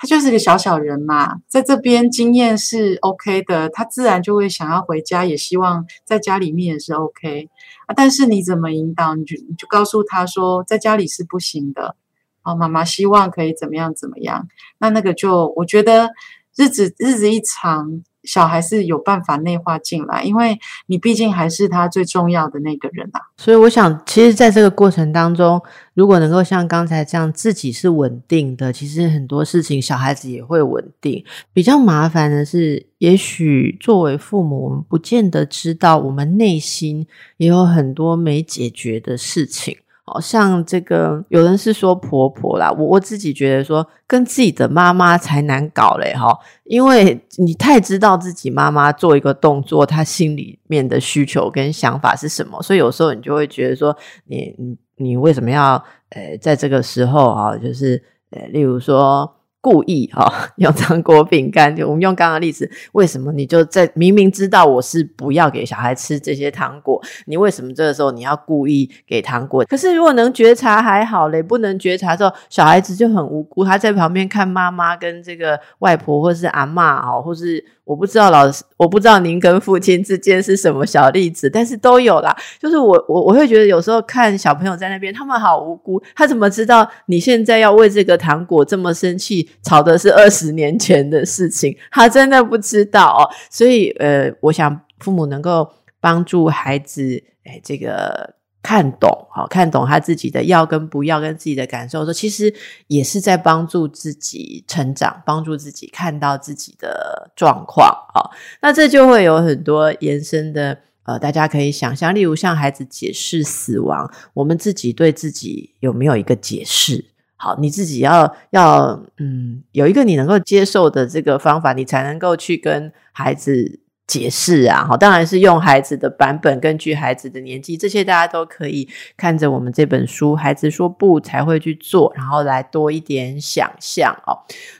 [0.00, 7.50] 他就是个小小人嘛，在这边经验是 OK 的，他自然就会想要回家，也希望在家里面也是 OK
[7.86, 7.92] 啊。
[7.94, 11.96] 但是你怎么引导，你就你就告诉他说，在家里是不行的。
[12.42, 14.48] 哦，妈妈希望可以怎么样怎么样？
[14.78, 16.08] 那那个就我觉得
[16.56, 23.20] 日子日子一长，小孩是有办法内化进来，因为你毕竟还是他最重要的那个人啊。
[23.36, 25.60] 所以我想，其实在这个过程当中，
[25.94, 31.24] 如果能够像刚才这样，自己是稳定的，其实很多事情小孩子也会稳定。
[31.52, 37.06] 比较麻烦的是，也许作为父母，我们不见得知道，我们内心
[37.38, 39.76] 也有很多没解决的事情。
[40.12, 53.96] 好像这个有人是说婆婆啦，我我自己觉得说跟自己的妈妈才难搞嘞哈，因为你太知道自己妈妈做一个动作，她心里面的需求跟想法是什么，所以有时候你就会觉得说，
[54.26, 55.74] 你你你为什么要
[56.08, 58.02] 呃在这个时候啊，就是
[58.32, 59.36] 呃例如说。
[59.60, 69.64] 故意哈 用糖果饼干，就我们用刚刚例子，为什么你就在明明知道我是不要给小孩吃这些糖果，你为什么这个时候你要故意给糖果？
[69.64, 77.64] 可是如果能觉察还好嘞，不能觉察时候，小孩子就很无辜，他在旁边看妈妈跟这个外婆或是阿妈哦，或是。
[77.90, 82.32] 我不知道老师，我不知道您跟父亲之间是什么小例子，但是都有啦。
[82.60, 89.50] 就是我我我会觉得有时候看小朋友在那边，他们好无辜，他怎么知道你现在要为这个糖果这么生气？
[89.64, 93.26] 吵的是二十年前的事情，他真的不知道哦。
[93.50, 95.68] 所以呃，我想父母能够
[96.00, 98.34] 帮助孩子，哎，这个。
[98.62, 102.54] 看懂，好看懂他自己的要跟不要，跟自己的感受，说其实
[102.88, 108.30] 也是在帮助自己成长，帮助自己看到自己的状况，好，
[108.60, 117.06] 那这就会有很多延伸的，呃，大家可以想象，例如向孩子解释死亡，我们自己对自己有没有一个解释？
[117.36, 123.80] 好，你自己要要嗯，有一个你能够接受的这个方法，你才能够去跟孩子。
[124.10, 134.36] 解释啊，好，当然是用孩子的版本，根据孩子的年纪，这些大家都可以看着我们这本书，孩子说不才会去做，然后来多一点想象哦。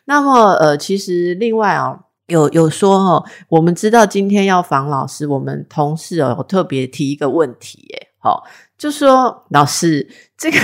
[0.07, 8.43] 那么呃，其实另外哦，有有说哦，我们知道今天要防老师，我们同事哦特别提一个问题，耶，好，
[8.77, 10.59] 就说老师这个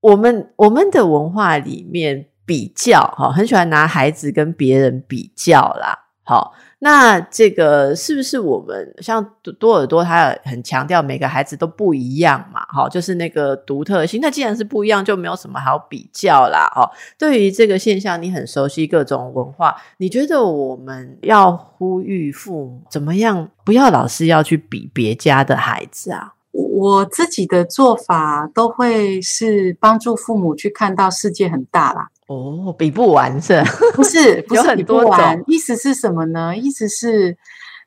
[0.00, 6.52] 我们我们的文化里面比较哈，很喜欢拿孩子跟别人比较啦，好。
[6.84, 9.26] 那这个是不是我们像
[9.58, 12.60] 多尔多，他很强调每个孩子都不一样嘛？
[12.66, 14.20] 哈，就是那个独特性。
[14.20, 16.70] 那既然是不一样，就没有什么好比较啦。
[16.76, 16.84] 哦，
[17.18, 26.34] 对于这个现象，你很熟悉各种文化，你觉得我们要呼吁父母怎么样，不要老是要去比别家的孩子啊？
[26.52, 32.08] 我自己的做法都会是帮助父母去看到世界很大啦。
[32.26, 33.62] 哦，比不完是？
[33.94, 35.42] 不是，不是比不完。
[35.46, 36.56] 意思是什么呢？
[36.56, 37.36] 意思是，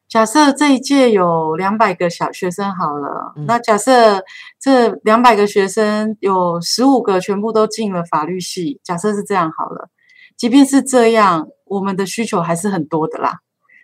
[0.07, 4.23] 假设这一届有两百个小学生好了，那假设
[4.59, 9.89] 这两百个学生有十五个全部都进了法律系，假设是这样好了。
[10.38, 13.39] 即便是这样，我们的需求还是很多的啦。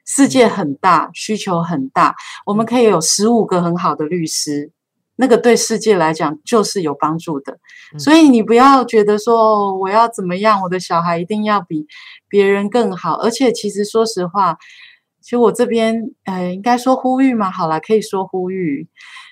[0.06, 2.14] 世界很大，需求很大，
[2.46, 4.72] 我们可以有十五个很好的律师。
[5.16, 7.58] 那个对世界来讲就是有帮助的，
[8.00, 11.86] 所以你不要觉得说我要怎么样，我的小孩一定要比
[12.28, 13.14] 别人更好。
[13.16, 14.58] 而且其实说实话，
[15.22, 15.96] 其实我这边
[16.26, 18.88] 呃，应该说呼吁嘛，好了，可以说呼吁，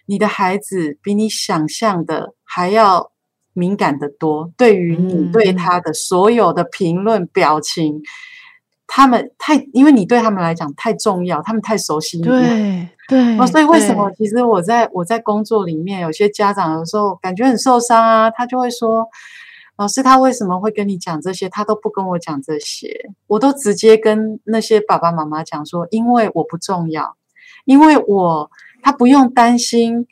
[0.06, 3.12] 你的孩子比你想象的还要
[3.54, 8.02] 敏感的多，对于你对他的所有的评论表情。
[8.94, 12.24] 他们太，因为你对他们来讲太重要，他们太熟悉你。
[12.24, 13.38] 对对。
[13.38, 14.10] 哦，所以为什么？
[14.18, 19.06] 其实我在我在工作里面，有些家长有时候感觉很受伤啊，他就会说
[19.76, 21.50] ：“老师，他为什么会跟你讲这些？
[21.50, 27.18] 他都不跟我讲这些。”我都直接跟那些爸爸妈妈讲说：“因为我不重要，
[27.66, 28.50] 因为我
[28.82, 30.08] 他不用担心，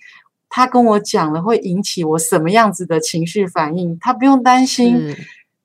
[0.50, 5.16] 他跟我讲了会引起我什么样子的情绪反应，他不用担心。”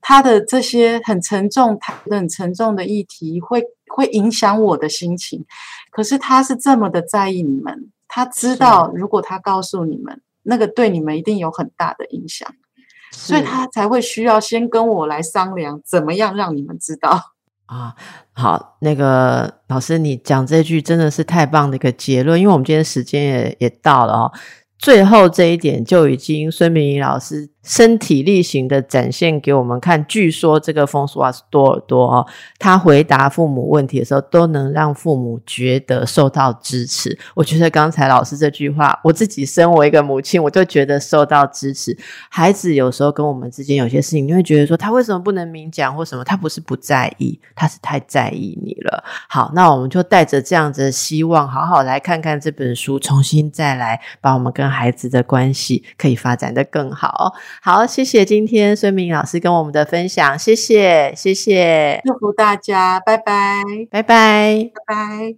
[0.06, 1.80] 他的这些很沉重、
[2.10, 5.46] 很沉重的议题，会会影响我的心情。
[5.90, 12.46] 可是他是这么的在意你们，他知道如果他告诉你们，那个对你们一定有很大的影响，
[13.12, 17.32] 所以他才会需要先跟我来商量，怎么样让你们知道
[17.64, 17.94] 啊。
[18.34, 24.32] 好，那个老师，你讲这句真的是太棒的一个结论，因为我们今天时间也也到了哦。
[24.84, 27.48] 最后这一点就已经孙明仪老师。
[27.64, 30.04] 身体力行的展现给我们看。
[30.06, 32.26] 据说这个风俗啊是多尔多哦，
[32.58, 37.18] 他回答父母问题的时候，都能让父母觉得受到支持。
[37.34, 41.96] 我觉得刚才老师这句话，我自己身为一个母亲，我就觉得受到支持。
[42.28, 46.22] 孩子有时候跟我们之间有些事情，你会觉得说他为什么不能明讲或什么？
[46.22, 49.02] 他不是不在意，他是太在意你了。
[49.26, 57.32] 好，那我们就带着这样子的希望，好好来看看这本书，重新再来把我们跟孩子的关系可以发展的更好。
[57.62, 65.32] 好，谢谢今天孙明老师跟我们的分享，谢谢，谢谢，祝福大家，拜拜，拜拜，拜拜。